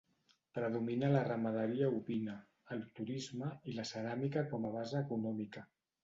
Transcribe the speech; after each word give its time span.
Predomina 0.57 1.09
la 1.15 1.19
ramaderia 1.25 1.89
ovina, 1.97 2.37
el 2.75 2.81
turisme 2.99 3.49
i 3.73 3.75
la 3.81 3.85
ceràmica 3.89 4.43
com 4.55 4.65
a 4.71 4.71
base 4.77 4.99
econòmica. 5.03 5.65